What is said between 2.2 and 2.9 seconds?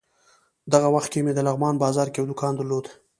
دوکان درلود.